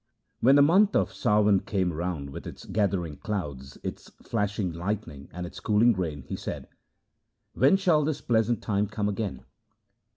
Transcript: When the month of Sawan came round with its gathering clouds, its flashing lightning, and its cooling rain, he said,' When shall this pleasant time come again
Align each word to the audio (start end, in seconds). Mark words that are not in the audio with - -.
When 0.39 0.55
the 0.55 0.63
month 0.63 0.95
of 0.95 1.13
Sawan 1.13 1.59
came 1.63 1.93
round 1.93 2.31
with 2.31 2.47
its 2.47 2.65
gathering 2.65 3.17
clouds, 3.17 3.77
its 3.83 4.09
flashing 4.23 4.73
lightning, 4.73 5.29
and 5.31 5.45
its 5.45 5.59
cooling 5.59 5.93
rain, 5.93 6.23
he 6.23 6.35
said,' 6.35 6.67
When 7.53 7.77
shall 7.77 8.03
this 8.03 8.19
pleasant 8.19 8.63
time 8.63 8.87
come 8.87 9.07
again 9.07 9.45